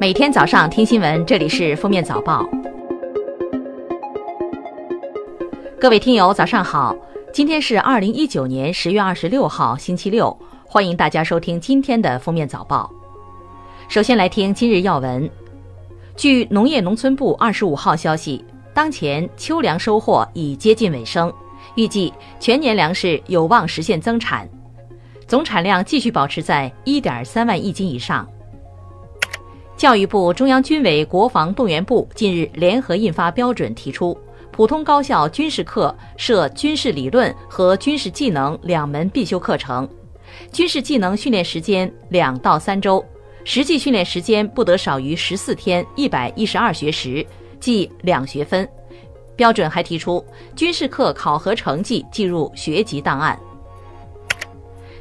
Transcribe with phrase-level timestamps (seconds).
[0.00, 2.48] 每天早上听新闻，这里是封面早报。
[5.78, 6.96] 各位听友，早上好！
[7.34, 10.34] 今天是二零一九年十月二十六号，星期六。
[10.64, 12.90] 欢迎大家收听今天的封面早报。
[13.88, 15.30] 首先来听今日要闻。
[16.16, 21.30] 据农业农村部二十五号消息，当前秋粮收获已接近尾声，
[21.74, 24.48] 预计全年粮食有望实现增产，
[25.26, 28.26] 总产量继续保持在一点三万亿斤以上。
[29.80, 34.14] 教育部、中央军委国防动员部近日联合印发标准，提出
[34.52, 39.88] 普通高校军事课设军事理论和军事技能两门必修课程，
[40.52, 43.02] 军事技能训练时间两到三周，
[43.42, 47.26] 实际训练时间不得少于十四天一百一十二学时，
[47.58, 48.68] 计两学分。
[49.34, 50.22] 标准还提出，
[50.54, 53.40] 军事课考核成绩计入学籍档案。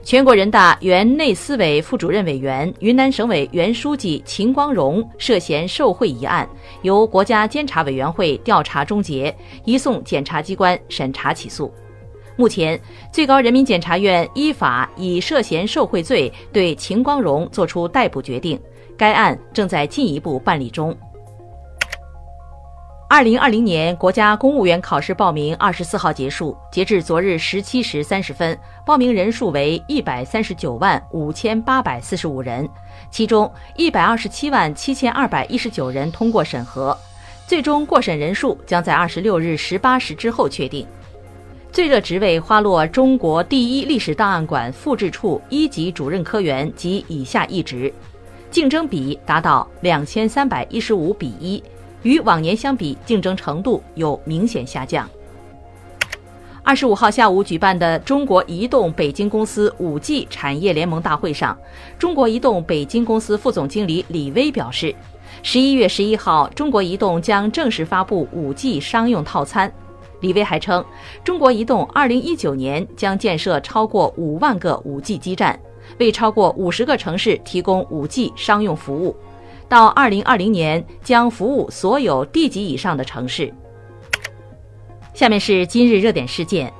[0.09, 6.49] 全国人大原内司委副主任委员、云南省委原书记秦光荣涉嫌受贿一案，
[6.81, 9.31] 由国家监察委员会调查终结，
[9.65, 11.71] 移送检察机关审查起诉。
[12.35, 12.81] 目前，
[13.13, 18.59] 最高人民检察院依法以涉嫌受贿罪对秦光荣作出逮捕决定，
[18.97, 20.91] 该案正在进一步办理中。
[23.11, 32.69] 二零二零年国家公务员考试报名二十四号结束，截至昨日十七时三十分，报名人数为一百三十九万五千八百四十五人，
[33.09, 36.95] 其中一百二十七万七千二百一十九人通过审核，
[37.47, 40.85] 最终过审人数将在二十六日十八时之后确定。
[41.71, 47.91] 最热职位花落中国第一历史档案馆复制处一级主任科员及以下一职，
[48.51, 51.61] 竞争比达到两千三百一十五比一。
[52.03, 55.09] 与往年相比，竞争程度有明显下降。
[56.61, 61.57] 二十五号下午举办的中国移动北京公司五 G 产业联盟大会上，
[61.97, 64.93] 中国移动北京公司副总经理李威表示，
[65.41, 69.71] 十一月十一号，中国移动将正式发布五 G 商用套餐。
[70.21, 70.83] 李威还称，
[71.23, 75.59] 中国移动二零一九年将建设超过五万个五 G 基站，
[75.97, 79.15] 为超过五十个城市提供五 G 商用服务。
[79.69, 83.53] 到二零二零年将服务所有地级以上的城市。
[85.13, 86.73] 下面是今日热点事件：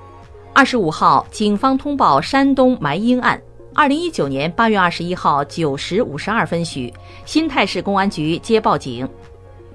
[0.54, 3.40] 二十五号，警方通报山东埋婴案。
[3.76, 6.92] 二零一九年八月二十一号九时五十二分许，
[7.26, 9.08] 新泰市公安局接报警，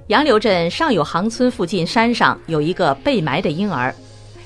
[0.07, 3.95] 杨柳镇上有行村附近山上有一个被埋的婴儿。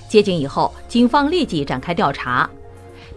[0.07, 2.47] 接警以后，警方立即展开调查。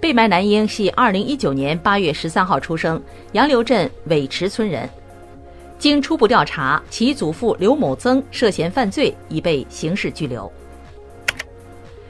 [0.01, 3.01] 被埋男婴系二零一九年八月十三号出生，
[3.33, 4.89] 杨柳镇尾池村人。
[5.83, 10.49] 经初步调查，其祖父刘某增涉嫌犯罪，已被刑事拘留。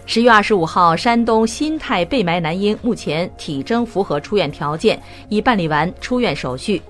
[0.04, 6.82] 十月二十五号，山东新泰被埋男婴目前体征符合出院条件，已办理完出院手续，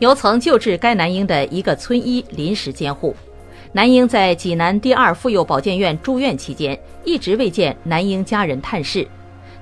[0.00, 3.16] 由曾救治该男婴的一个村医临时监护。
[3.72, 9.08] 男婴在济南第二妇幼保健院住院期间，一直未见男婴家人探视。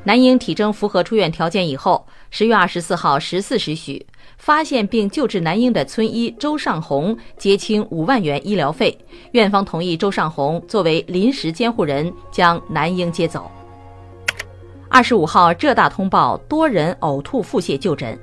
[0.03, 4.05] 男婴体征符合出院条件以后，十月二十四号十四时许。
[4.41, 8.97] 发现并救治男婴的村医周尚红结清五万元医疗费，
[9.33, 13.51] 院方同意周尚红作为临时监护人将男婴接走。
[14.89, 18.19] 二十五号，浙大通报多人呕吐腹泻就诊，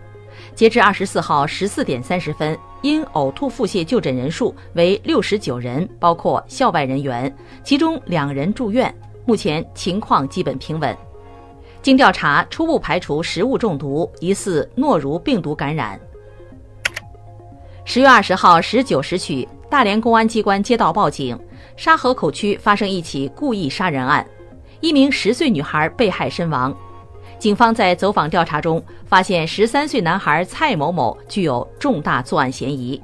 [0.55, 7.31] 截至二十四号十四点三十分，因呕吐腹泻就诊人数为六十九人，包括校外人员，
[7.63, 10.97] 其中两人住院，目前情况基本平稳。
[11.83, 15.97] 经调查，初步排除食物中毒，疑似诺如病毒感染。
[17.97, 21.35] 十月二十号十九时许，大连公安机关接到报警，
[21.75, 24.23] 沙河口区发生一起故意杀人案，
[24.81, 26.71] 一名十岁女孩被害身亡。
[27.39, 33.01] 警方在走访调查中，发现十三岁男孩蔡某某具有重大作案嫌疑。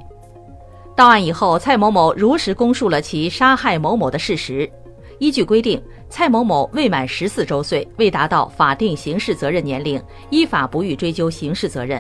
[0.95, 4.71] 到案以后，蔡某某如实供述了其杀害某某的事实。
[5.17, 9.99] 依据规定，蔡某某未满十四周岁，未达到法定刑事责任年龄，
[10.29, 11.99] 依法不予追究刑事责任。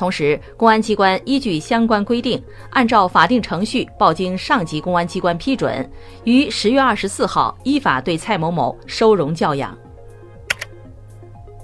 [0.00, 5.86] 同时，公安机关依据相关规定，按照法定程序报经上级公安机关批准，
[6.24, 9.76] 于十月二十四号依法对蔡某某收容教养。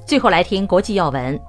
[0.05, 1.41] 最后来听国际要闻，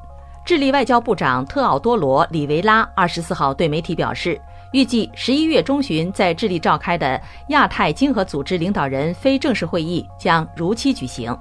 [0.45, 4.39] 智利外交部长特奥多罗·里维拉二十四号对媒体表示，
[4.71, 11.38] 预计十一月中旬在智利召开的亚太经合组织领导人非正式会议将如期举行，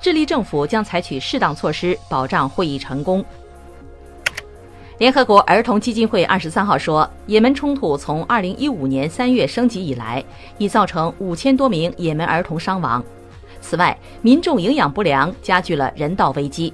[0.00, 3.22] 智利政府将采取适当措施保障会议成功。
[4.98, 10.24] 联合国儿童基金会二十三号说，也门冲突从二零一五年三月升级以来，
[10.56, 13.04] 已造成五千多名也门儿童伤亡。
[13.60, 16.72] 此外，民众营养不良加剧了人道危机。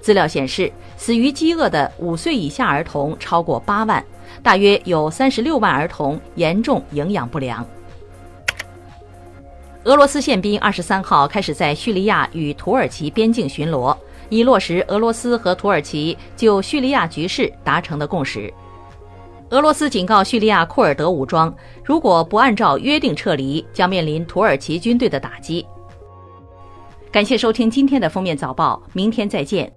[0.00, 4.04] 资料显示，死于饥饿的五岁以下儿童超过八万，
[4.42, 7.64] 大约有三十六万儿童严重营养不良。
[9.84, 13.96] 俄罗斯宪兵二十三号开始在叙利亚与土耳其边境巡逻，
[14.28, 18.52] 以落实俄罗斯和土耳其就叙利亚局势达成的共识。
[19.50, 21.54] 俄罗斯警告叙利亚库尔德武装，
[21.84, 25.64] 如果不按照约定撤离，将面临土耳其军队的打击。
[27.12, 29.72] 感谢收听今天的封面早报，明天再见。